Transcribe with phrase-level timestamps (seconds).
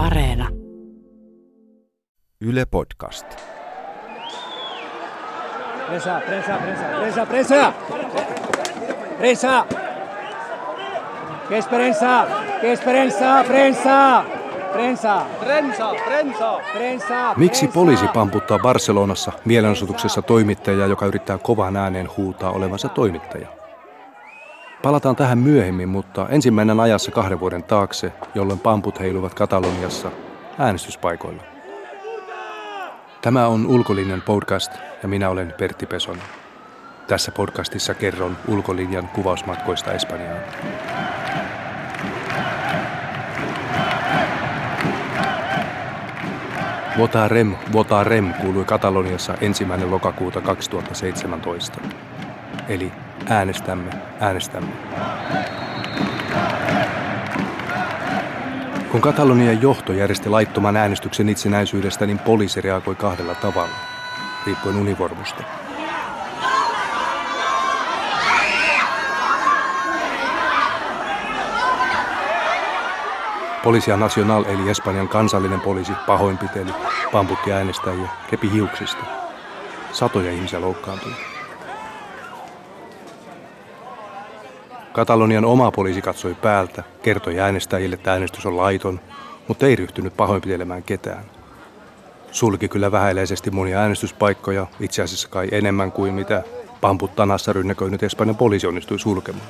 [0.00, 0.48] Areena.
[2.40, 3.26] Yle Podcast.
[5.86, 6.20] Prensa.
[9.18, 9.66] Prensa.
[11.48, 12.26] ¿Qué es prensa?
[12.60, 13.44] ¿Qué es prensa?
[13.46, 14.24] Prensa.
[14.72, 15.26] Prensa.
[15.40, 17.34] Prensa, prensa, prensa.
[17.36, 23.59] Miksi poliisi pamputtaa Barcelonassa mielenosoituksessa toimittajaa, joka yrittää kovan ääneen huutaa olevansa toimittaja?
[24.82, 30.10] Palataan tähän myöhemmin, mutta ensimmäinen ajassa kahden vuoden taakse, jolloin pamput heiluvat Kataloniassa
[30.58, 31.42] äänestyspaikoilla.
[33.22, 36.22] Tämä on Ulkolinjan podcast ja minä olen Pertti Pesonen.
[37.06, 40.40] Tässä podcastissa kerron ulkolinjan kuvausmatkoista Espanjaan.
[46.98, 51.80] Vota rem, vota rem kuului Kataloniassa ensimmäinen lokakuuta 2017.
[52.68, 52.92] Eli
[53.30, 54.70] äänestämme, äänestämme.
[58.90, 63.74] Kun Katalonian johto järjesti laittoman äänestyksen itsenäisyydestä, niin poliisi reagoi kahdella tavalla,
[64.46, 65.42] riippuen univormusta.
[73.64, 76.72] Poliisia Nacional eli Espanjan kansallinen poliisi pahoinpiteli,
[77.12, 79.04] pamputti äänestäjiä, repi hiuksista.
[79.92, 81.29] Satoja ihmisiä loukkaantui.
[84.92, 89.00] Katalonian oma poliisi katsoi päältä, kertoi äänestäjille, että äänestys on laiton,
[89.48, 91.24] mutta ei ryhtynyt pahoinpitelemään ketään.
[92.32, 96.42] Sulki kyllä vähäileisesti monia äänestyspaikkoja, itse asiassa kai enemmän kuin mitä
[96.80, 99.46] pamput tanassa rynnäköinyt Espanjan poliisi onnistui sulkemaan.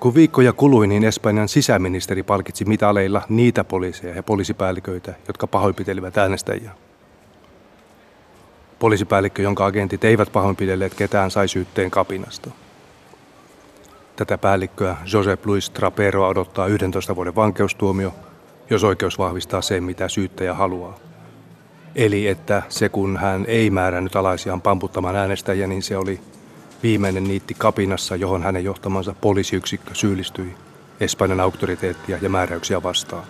[0.00, 6.70] Kun viikkoja kului, niin Espanjan sisäministeri palkitsi mitaleilla niitä poliiseja ja poliisipäälliköitä, jotka pahoinpitelivät äänestäjiä.
[8.82, 12.50] Poliisipäällikkö, jonka agentit eivät pahoinpidelleet ketään, sai syytteen kapinasta.
[14.16, 18.14] Tätä päällikköä Josep Luis Trapero odottaa 11 vuoden vankeustuomio,
[18.70, 20.98] jos oikeus vahvistaa sen, mitä syyttäjä haluaa.
[21.94, 26.20] Eli että se kun hän ei määrännyt alaisiaan pamputtamaan äänestäjiä, niin se oli
[26.82, 30.54] viimeinen niitti kapinassa, johon hänen johtamansa poliisiyksikkö syyllistyi
[31.00, 33.24] Espanjan auktoriteettia ja määräyksiä vastaan.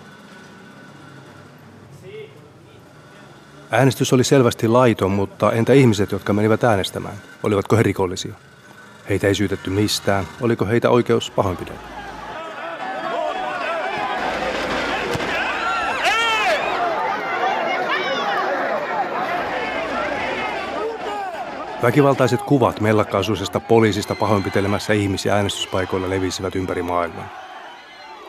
[3.74, 7.14] Äänestys oli selvästi laiton, mutta entä ihmiset, jotka menivät äänestämään?
[7.42, 8.34] Olivatko he rikollisia?
[9.08, 10.24] Heitä ei syytetty mistään.
[10.40, 11.78] Oliko heitä oikeus pahoinpidellä?
[21.82, 27.28] Väkivaltaiset kuvat mellakkaasuisesta poliisista pahoinpitelemässä ihmisiä äänestyspaikoilla levisivät ympäri maailmaa.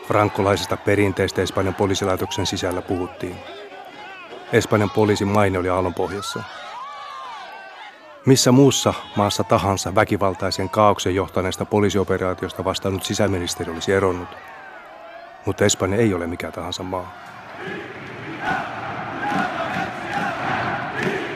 [0.06, 3.36] Frankkolaisesta perinteistä Espanjan poliisilaitoksen sisällä puhuttiin.
[4.54, 6.42] Espanjan poliisin maine oli aallonpohjassa.
[8.26, 14.28] Missä muussa maassa tahansa väkivaltaisen kaauksen johtaneesta poliisioperaatiosta vastannut sisäministeri olisi eronnut.
[15.46, 17.14] Mutta Espanja ei ole mikä tahansa maa.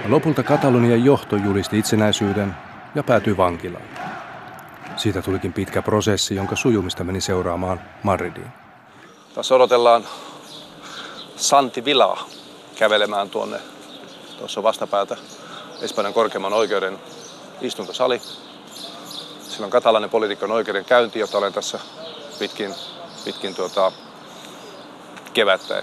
[0.09, 2.55] Lopulta Katalonian johto julisti itsenäisyyden
[2.95, 3.85] ja päätyi vankilaan.
[4.97, 8.51] Siitä tulikin pitkä prosessi, jonka sujumista meni seuraamaan Madridiin.
[9.35, 10.05] Tässä odotellaan
[11.37, 12.38] Santi Vilaa
[12.79, 13.61] kävelemään tuonne
[14.39, 15.17] tuossa vastapäätä
[15.83, 16.99] Espanjan korkeimman oikeuden
[17.61, 18.23] istuntosali.
[19.49, 21.81] Sillä on katalainen poliitikon oikeuden käynti, jota olen tässä
[22.39, 22.75] pitkin,
[23.25, 23.93] pitkin tuota
[25.33, 25.83] kevättä,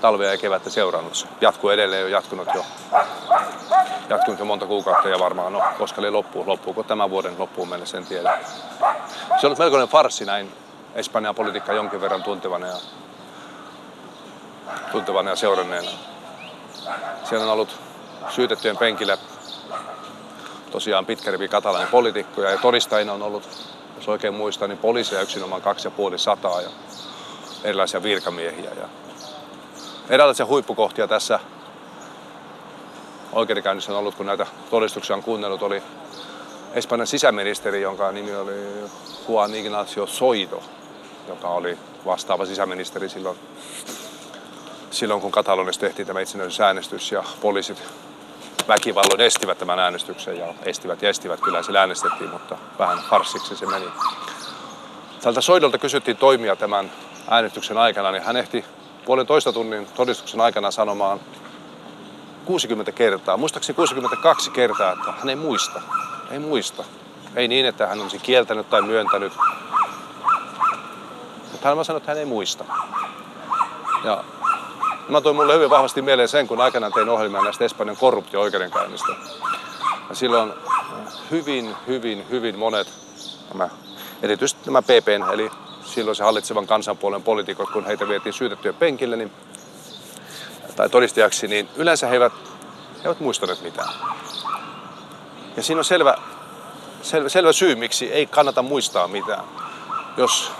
[0.00, 1.14] talvea ja kevättä seurannut.
[1.14, 2.64] Se jatkuu edelleen, on jatkunut jo,
[4.08, 8.06] jatkunut jo monta kuukautta ja varmaan, no koska loppuu, loppuuko tämän vuoden loppuun mennessä, en
[8.06, 8.38] tiedä.
[8.78, 8.84] Se
[9.32, 10.52] on ollut melkoinen farsi näin
[10.94, 12.76] Espanjan politiikkaa jonkin verran tuntevana ja,
[14.92, 15.90] tuntevana ja seuranneena.
[17.24, 17.76] Siellä on ollut
[18.30, 19.18] syytettyjen penkillä
[20.70, 23.48] tosiaan pitkä rivi katalainen poliitikkoja ja todistajina on ollut,
[23.96, 26.68] jos oikein muistan, niin poliiseja yksinomaan kaksi ja puoli sataa ja
[27.64, 28.70] erilaisia virkamiehiä.
[28.70, 28.88] Ja
[30.08, 31.40] erilaisia huippukohtia tässä
[33.32, 35.82] oikeudenkäynnissä on ollut, kun näitä todistuksia on kuunnellut, oli
[36.74, 38.52] Espanjan sisäministeri, jonka nimi oli
[39.28, 40.62] Juan Ignacio Soido,
[41.28, 43.38] joka oli vastaava sisäministeri silloin
[44.92, 47.82] silloin kun Katalonissa tehtiin tämä itsenäisyysäänestys ja poliisit
[48.68, 53.66] väkivalloin estivät tämän äänestyksen ja estivät ja estivät, kyllä se äänestettiin, mutta vähän farssiksi se
[53.66, 53.86] meni.
[55.22, 56.92] Tältä Soidolta kysyttiin toimia tämän
[57.30, 58.64] äänestyksen aikana, niin hän ehti
[59.04, 61.20] puolentoista tunnin todistuksen aikana sanomaan
[62.44, 65.82] 60 kertaa, muistaakseni 62 kertaa, että hän ei muista.
[66.30, 66.84] Ei muista.
[67.36, 69.32] Ei niin, että hän olisi kieltänyt tai myöntänyt.
[71.52, 72.64] Mutta hän vaan sanoi, että hän ei muista.
[74.04, 74.24] Ja
[75.08, 79.12] Mä toin mulle hyvin vahvasti mieleen sen, kun aikanaan tein ohjelmia näistä Espanjan korruptio-oikeudenkäynnistä.
[80.08, 80.52] Ja silloin
[81.30, 82.88] hyvin, hyvin, hyvin monet,
[83.52, 83.68] nämä,
[84.22, 85.50] erityisesti nämä PPn, eli
[85.84, 89.32] silloin se hallitsevan kansanpuolen poliitikot, kun heitä vietiin syytettyä penkille niin,
[90.76, 92.32] tai todistajaksi, niin yleensä he eivät,
[92.94, 93.94] he eivät muistaneet mitään.
[95.56, 96.14] Ja siinä on selvä,
[97.02, 99.44] selvä, selvä syy, miksi ei kannata muistaa mitään.
[100.16, 100.52] Jos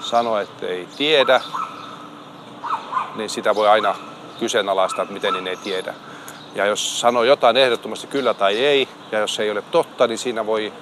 [0.00, 1.40] sanoo, että ei tiedä,
[3.18, 3.94] niin sitä voi aina
[4.38, 5.94] kyseenalaistaa, että miten niin ei tiedä.
[6.54, 10.18] Ja jos sanoo jotain ehdottomasti kyllä tai ei, ja jos se ei ole totta, niin
[10.18, 10.72] siinä voi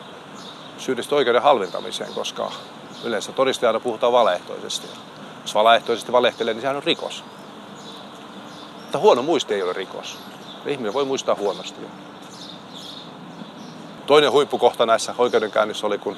[0.79, 2.50] syyllistyä oikeuden halventamiseen, koska
[3.05, 4.87] yleensä todistajana puhutaan valeehtoisesti.
[5.43, 7.25] Jos valeehtoisesti valehtelee, niin sehän on rikos.
[8.83, 10.19] Mutta huono muisti ei ole rikos.
[10.67, 11.81] Ihminen voi muistaa huonosti.
[14.06, 16.17] Toinen huippukohta näissä oikeudenkäynnissä oli, kun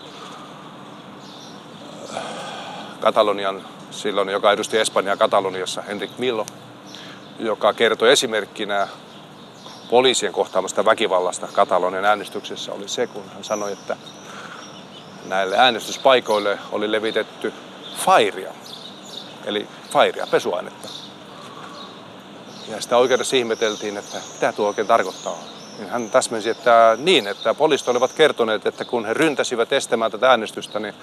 [2.17, 2.23] äh,
[3.01, 3.63] Katalonian
[3.99, 6.47] silloin, joka edusti Espanjaa Kataloniassa, Henrik Millo,
[7.39, 8.89] joka kertoi esimerkkinä
[9.91, 13.97] poliisien kohtaamasta väkivallasta Katalonian äänestyksessä oli se, kun hän sanoi, että
[15.27, 17.53] näille äänestyspaikoille oli levitetty
[17.97, 18.53] fairia,
[19.45, 20.89] eli fairia, pesuainetta.
[22.69, 25.39] Ja sitä oikeudessa ihmeteltiin, että mitä tuo oikein tarkoittaa.
[25.79, 30.31] Niin hän täsmensi, että niin, että poliisit olivat kertoneet, että kun he ryntäsivät estämään tätä
[30.31, 30.95] äänestystä, niin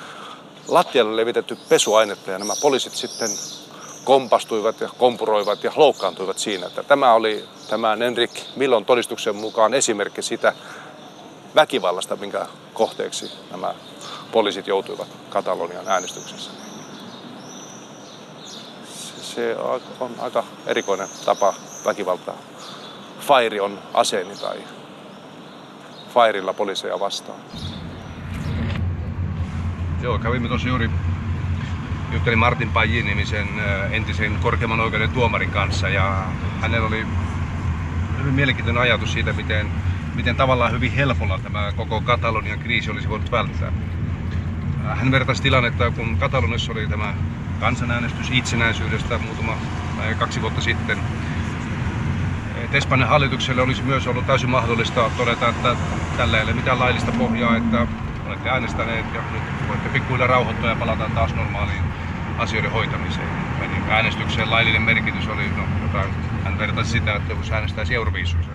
[0.67, 3.29] lattialle levitetty pesuainetta ja nämä poliisit sitten
[4.03, 6.67] kompastuivat ja kompuroivat ja loukkaantuivat siinä.
[6.67, 10.53] Että tämä oli tämän Enrik Millon todistuksen mukaan esimerkki sitä
[11.55, 13.73] väkivallasta, minkä kohteeksi nämä
[14.31, 16.51] poliisit joutuivat Katalonian äänestyksessä.
[19.21, 19.55] Se
[19.99, 21.53] on aika erikoinen tapa
[21.85, 22.37] väkivaltaa.
[23.19, 24.63] Fairi on aseeni tai
[26.13, 27.39] fairilla poliiseja vastaan.
[30.05, 30.89] Joo, kävimme tuossa juuri
[32.11, 33.47] juttelin Martin Pajin nimisen
[33.91, 37.07] entisen korkeimman oikeuden tuomarin kanssa ja hänellä oli
[38.17, 39.71] hyvin mielenkiintoinen ajatus siitä, miten,
[40.15, 43.71] miten tavallaan hyvin helpolla tämä koko Katalonian kriisi olisi voinut välttää.
[44.95, 47.15] Hän vertaisi tilannetta, kun Katalonissa oli tämä
[47.59, 49.57] kansanäänestys itsenäisyydestä muutama
[50.17, 50.97] kaksi vuotta sitten.
[52.71, 55.75] Espanjan hallitukselle olisi myös ollut täysin mahdollista todeta, että
[56.15, 57.87] tällä ei ole mitään laillista pohjaa, että
[58.25, 61.85] olette äänestäneet ja nyt voitte pikkuilla rauhoittua ja palata taas normaaliin
[62.37, 63.33] asioiden hoitamiseen.
[63.59, 66.13] Eli äänestyksen laillinen merkitys oli no, jotain,
[66.43, 68.51] hän vertaisi sitä, että jos äänestäisi Euroviisussa,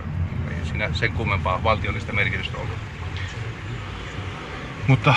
[0.51, 2.79] ei siinä sen kummempaa valtiollista merkitystä ollut.
[4.87, 5.13] Mutta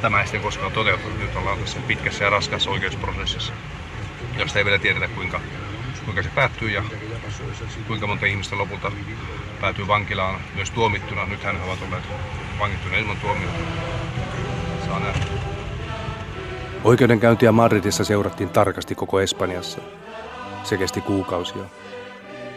[0.00, 1.18] tämä ei sitten koskaan toteutunut.
[1.18, 3.54] Nyt ollaan tässä pitkässä ja raskaassa oikeusprosessissa,
[4.38, 5.42] josta ei vielä tiedetä kuinka,
[6.10, 6.82] kuinka se päättyy ja
[7.86, 8.92] kuinka monta ihmistä lopulta
[9.60, 11.26] päätyy vankilaan myös tuomittuna.
[11.26, 12.04] Nythän he ovat olleet
[12.58, 13.58] vangittuna ilman tuomiota.
[14.86, 15.24] Saa nähdä.
[16.84, 19.80] Oikeudenkäyntiä Madridissa seurattiin tarkasti koko Espanjassa.
[20.62, 21.62] Se kesti kuukausia.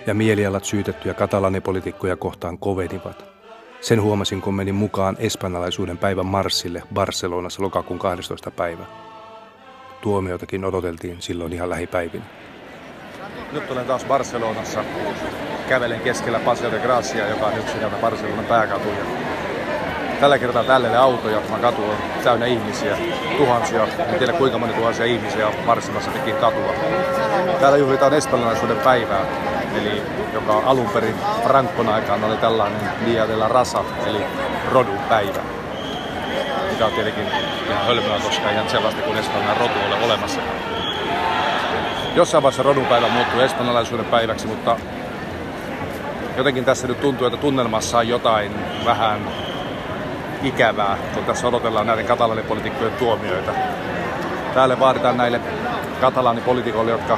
[0.07, 3.25] Ja mielialat syytettyjä katalanipolitiikkoja kohtaan kovenivat.
[3.81, 8.51] Sen huomasin, kun menin mukaan espanjalaisuuden päivän marssille Barcelonassa lokakuun 12.
[8.51, 8.85] päivä.
[10.01, 12.25] Tuomiotakin odoteltiin silloin ihan lähipäivinä.
[13.53, 14.83] Nyt olen taas Barcelonassa.
[15.69, 19.05] Kävelen keskellä Paseo de Gracia, joka on yksi näitä Barcelonan pääkatuja.
[20.19, 22.97] Tällä kertaa tälle autoja, vaan katu on täynnä ihmisiä,
[23.37, 26.73] tuhansia, en tiedä kuinka moni tuhansia ihmisiä on Barcelonassa tekin katua.
[27.59, 29.25] Täällä juhlitaan espanjalaisuuden päivää,
[29.81, 30.01] eli
[30.33, 34.25] joka alun perin Frankon aikaan oli tällainen Dia de la Rasa, eli
[34.71, 35.39] rodun päivä.
[36.71, 37.27] Mikä on tietenkin
[37.69, 40.41] ihan hölmöä, koska ihan sellaista kuin espanjalainen rotu ole olemassa.
[42.15, 44.77] Jossain vaiheessa rodunpäivä muuttuu espanjalaisuuden päiväksi, mutta
[46.37, 48.51] jotenkin tässä nyt tuntuu, että tunnelmassa on jotain
[48.85, 49.19] vähän
[50.43, 53.51] ikävää, kun tässä odotellaan näiden katalanipolitiikkojen tuomioita.
[54.53, 55.41] Täällä vaaditaan näille
[56.01, 57.17] katalanipolitiikoille, jotka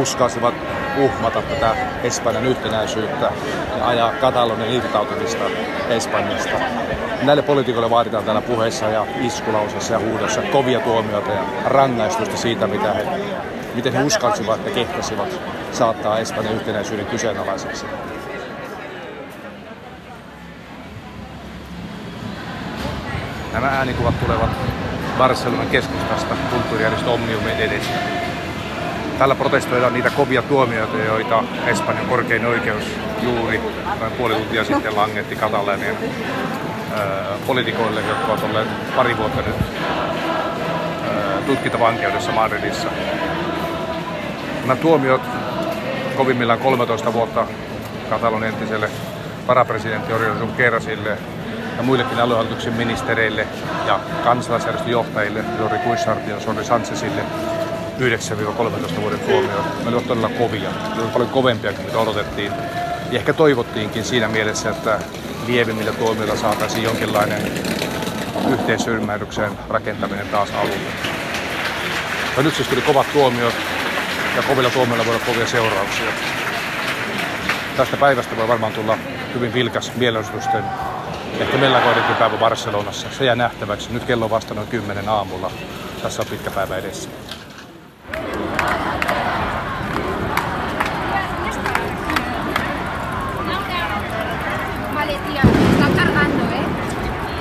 [0.00, 0.54] uskalsivat
[0.98, 3.30] uhmata tätä Espanjan yhtenäisyyttä
[3.78, 5.44] ja ajaa Katalonian irtautumista
[5.88, 6.56] Espanjasta.
[7.22, 12.92] Näille poliitikoille vaaditaan täällä puheissa ja iskulausessa ja huudossa kovia tuomioita ja rangaistusta siitä, mitä
[12.92, 13.06] he,
[13.74, 15.28] miten he uskalsivat ja kehtasivat
[15.72, 17.86] saattaa Espanjan yhtenäisyyden kyseenalaiseksi.
[23.52, 24.50] Nämä äänikuvat tulevat
[25.18, 27.94] Barcelonan keskustasta kulttuurijärjestö Omniumin edestä.
[29.18, 32.84] Tällä protestoidaan niitä kovia tuomioita, joita Espanjan korkein oikeus
[33.22, 33.60] juuri
[34.00, 35.96] noin puoli tuntia sitten langetti Katalanian
[37.46, 39.56] poliitikoille, jotka ovat olleet pari vuotta nyt
[41.46, 42.88] tutkintavankeudessa Madridissa.
[44.66, 45.20] Nämä tuomiot
[46.16, 47.46] kovimmillaan 13 vuotta
[48.10, 48.90] Katalon entiselle
[49.48, 51.18] varapresidentti Oriol Junquerasille
[51.76, 53.46] ja muillekin aluehallituksen ministereille
[53.86, 57.22] ja kansalaisjärjestön johtajille, Jori Kuissart ja Sori Sanchezille
[58.00, 59.64] 9-13 vuoden tuomioon.
[59.82, 60.70] Ne olivat todella kovia.
[60.70, 62.52] Ne olivat paljon kovempia kuin mitä odotettiin.
[63.10, 64.98] Ja ehkä toivottiinkin siinä mielessä, että
[65.46, 67.42] lievimmillä tuomioilla saataisiin jonkinlainen
[68.52, 70.92] yhteisymmärryksen rakentaminen taas alulle.
[72.36, 73.54] Ja nyt siis tuli kovat tuomiot
[74.36, 76.12] ja kovilla tuomioilla voi olla kovia seurauksia.
[77.76, 78.98] Tästä päivästä voi varmaan tulla
[79.34, 80.64] hyvin vilkas mielenosoitusten
[81.40, 83.08] ehkä mellakoidenkin päivä Barcelonassa.
[83.18, 83.92] Se jää nähtäväksi.
[83.92, 85.50] Nyt kello on vasta noin 10 aamulla.
[86.02, 87.10] Tässä on pitkä päivä edessä.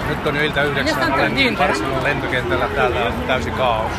[0.10, 3.92] Nyt on jo ilta yhdeksän, olen Barcelonan lentokentällä, täällä on täysi kaos.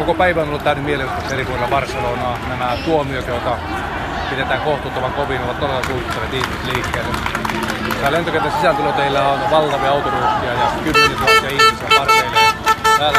[0.00, 2.38] Koko päivä on ollut täynnä mielenosoituksia eri puolilla Barcelonaa.
[2.48, 3.58] Nämä tuomiot, joita
[4.30, 7.14] pidetään kohtuuttoman kovin, ovat todella suuttaneet ihmiset liikkeelle.
[8.00, 12.52] Täällä lentokentän sisääntuloteillä on valtavia autoruuhkia ja kymmeniä tuhansia ihmisiä parveilee.
[12.98, 13.18] Täällä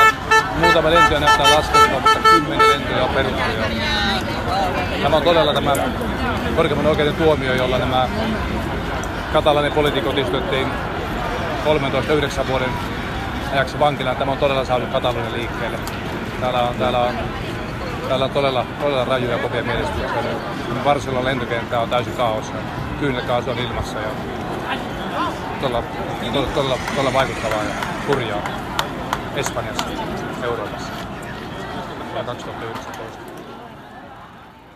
[0.60, 3.42] muutama lentoja näyttää laskettua, mutta kymmeniä lentoja on peruttu.
[5.04, 5.74] Tämä on todella tämä
[6.56, 8.08] korkeimman oikeuden tuomio, jolla nämä
[9.34, 10.68] katalainen poliitikot istutettiin
[12.44, 12.70] 13-9 vuoden
[13.54, 14.18] ajaksi vankilaan.
[14.18, 15.78] Tämä on todella saanut Katalonian liikkeelle.
[16.42, 17.16] Täällä on, täällä on,
[18.08, 20.10] täällä on todella, todella rajuja kovia mielestyksiä.
[20.84, 22.46] Barcelona lentokenttä on täysin kaos.
[23.00, 24.10] Kyynelkaasu on ilmassa ja
[25.62, 25.84] todella,
[26.22, 27.72] todella, todella, todella vaikuttavaa ja
[28.08, 28.48] hurjaa
[29.36, 29.86] Espanjassa,
[30.44, 30.94] Euroopassa.
[32.26, 33.22] 2019.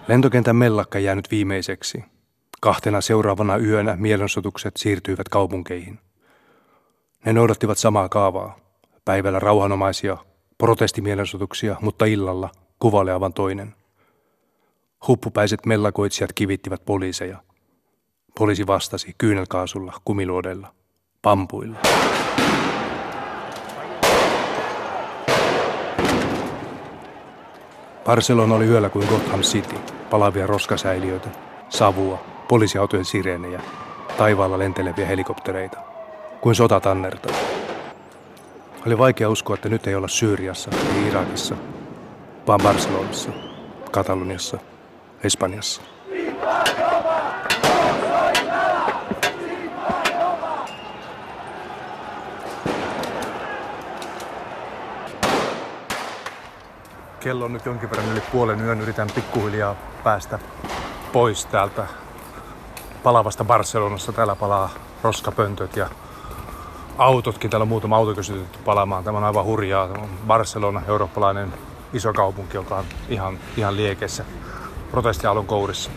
[0.07, 2.03] Lentokentän mellakka jäänyt viimeiseksi.
[2.62, 6.00] Kahtena seuraavana yönä mielenosoitukset siirtyivät kaupunkeihin.
[7.25, 8.57] Ne noudattivat samaa kaavaa.
[9.05, 10.17] Päivällä rauhanomaisia
[10.57, 13.75] protestimielosoituksia, mutta illalla kuvailevan toinen.
[15.07, 17.38] Huppupäiset mellakoitsijat kivittivät poliiseja.
[18.38, 20.74] Poliisi vastasi kyynelkaasulla, kumiluodella,
[21.21, 21.77] pampuilla.
[28.05, 29.75] Barcelona oli yöllä kuin Gotham City,
[30.09, 31.29] palavia roskasäiliöitä,
[31.69, 33.62] savua, poliisiautojen sireenejä,
[34.17, 35.77] taivaalla lenteleviä helikoptereita,
[36.41, 37.33] kuin sotatannerta.
[38.86, 41.56] Oli vaikea uskoa, että nyt ei olla Syyriassa, ei Irakissa,
[42.48, 43.32] vaan Barcelonassa,
[43.92, 44.58] Kataloniassa,
[45.24, 45.82] Espanjassa.
[57.20, 58.82] Kello on nyt jonkin verran yli puolen yön.
[58.82, 60.39] Yritän pikkuhiljaa päästä
[61.13, 61.88] pois täältä
[63.04, 64.12] palavasta Barcelonassa.
[64.12, 64.70] Täällä palaa
[65.04, 65.89] roskapöntöt ja
[66.98, 67.50] autotkin.
[67.50, 69.04] Täällä on muutama auto kysytetty palaamaan.
[69.04, 69.88] Tämä on aivan hurjaa.
[69.88, 71.54] Tämä on Barcelona, eurooppalainen
[71.94, 74.25] iso kaupunki, joka on ihan, ihan liekessä
[74.92, 75.92] protestialun kourissa.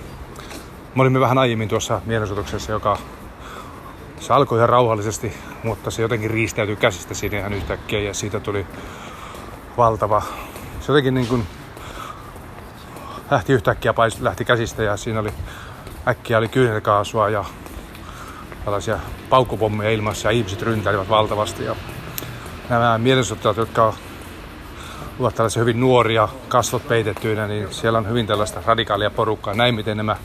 [0.95, 2.99] Me olimme vähän aiemmin tuossa mielenosoituksessa, joka
[4.21, 8.67] se alkoi ihan rauhallisesti, mutta se jotenkin riistäytyi käsistä siinä ihan yhtäkkiä ja siitä tuli
[9.77, 10.23] valtava.
[10.81, 11.47] Se jotenkin niin kuin
[13.31, 15.33] lähti yhtäkkiä lähti käsistä ja siinä oli
[16.09, 17.45] äkkiä oli kyynelkaasua ja
[18.69, 18.99] tällaisia
[19.31, 21.65] paukkupommeja ilmassa ja ihmiset ryntäilivät valtavasti.
[21.65, 21.77] Ja
[22.69, 23.95] nämä mielenosoittajat, jotka
[25.19, 29.55] ovat tällaisia hyvin nuoria, kasvot peitettyinä, niin siellä on hyvin tällaista radikaalia porukkaa.
[29.55, 30.17] Näin miten nämä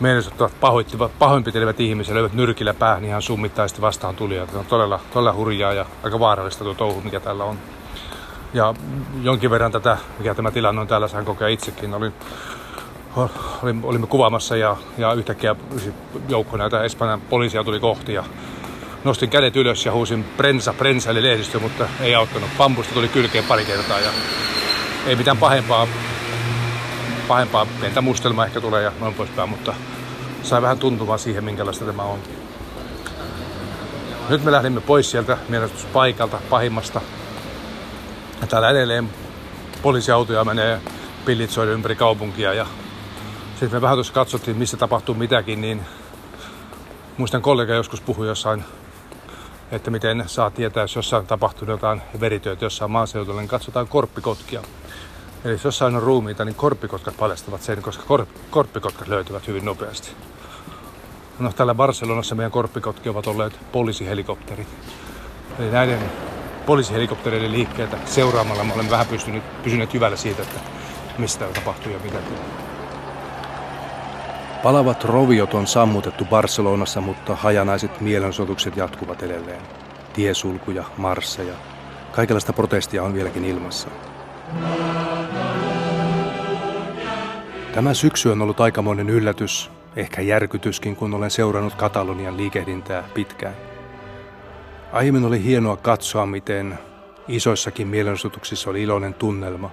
[0.00, 4.58] mielenosoittajat pahoittivat, pahoinpitelevät ihmisiä, löivät nyrkillä päähän ihan summittaisesti vastaan tulijoita.
[4.58, 7.58] On todella, todella hurjaa ja aika vaarallista tuo touhu, mikä täällä on.
[8.54, 8.74] Ja
[9.22, 11.94] jonkin verran tätä, mikä tämä tilanne on täällä, sain kokea itsekin.
[11.94, 12.14] Olin
[13.82, 15.56] olimme kuvaamassa ja, ja yhtäkkiä
[16.28, 18.24] joukko näitä Espanjan poliisia tuli kohti ja
[19.04, 22.50] nostin kädet ylös ja huusin prensa, prensa eli lehdistö, mutta ei auttanut.
[22.58, 24.10] Pampusta tuli kylkeen pari kertaa ja
[25.06, 25.86] ei mitään pahempaa,
[27.28, 29.74] pahempaa pientä mustelmaa ehkä tulee ja noin poispäin, mutta
[30.42, 32.18] sai vähän tuntumaan siihen, minkälaista tämä on.
[34.28, 35.38] Nyt me lähdimme pois sieltä
[35.92, 37.00] paikalta pahimmasta.
[38.48, 39.10] Täällä edelleen
[39.82, 40.80] poliisiautoja menee
[41.24, 42.66] pillitsoiden ympäri kaupunkia ja
[43.62, 45.80] sitten me vähän tuossa katsottiin, missä tapahtuu mitäkin, niin
[47.18, 48.64] muistan kollega joskus puhui jossain,
[49.72, 54.62] että miten saa tietää, jos jossain tapahtuu jotain verityötä jossain maaseudulla, niin katsotaan korppikotkia.
[55.44, 60.12] Eli jos jossain on ruumiita, niin korppikotkat paljastavat sen, koska kor- korppikotkat löytyvät hyvin nopeasti.
[61.38, 64.68] No, täällä Barcelonassa meidän korppikotki ovat olleet poliisihelikopterit.
[65.58, 65.98] Eli näiden
[66.66, 70.60] poliisihelikoptereiden liikkeitä seuraamalla me olemme vähän pystynyt, pysyneet hyvällä siitä, että
[71.18, 72.18] mistä tapahtuu ja mitä.
[74.62, 79.60] Palavat roviot on sammutettu Barcelonassa, mutta hajanaiset mielenosoitukset jatkuvat edelleen.
[80.12, 81.54] Tiesulkuja, marsseja.
[82.12, 83.88] Kaikenlaista protestia on vieläkin ilmassa.
[87.74, 93.54] Tämä syksy on ollut aikamoinen yllätys, ehkä järkytyskin, kun olen seurannut Katalonian liikehdintää pitkään.
[94.92, 96.78] Aiemmin oli hienoa katsoa, miten
[97.28, 99.70] isoissakin mielenosoituksissa oli iloinen tunnelma.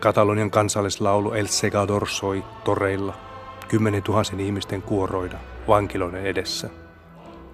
[0.00, 3.14] Katalonian kansallislaulu El Segador soi toreilla–
[3.72, 5.38] kymmenen tuhansen ihmisten kuoroida
[5.68, 6.70] vankiloiden edessä,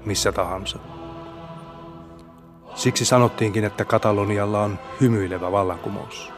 [0.04, 0.78] missä tahansa.
[2.74, 6.32] Siksi sanottiinkin, että Katalonialla on hymyilevä vallankumous.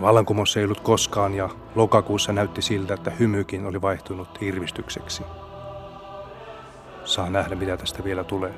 [0.00, 5.22] Vallankumous ei ollut koskaan ja lokakuussa näytti siltä, että hymykin oli vaihtunut irvistykseksi.
[7.04, 8.54] Saa nähdä, mitä tästä vielä tulee.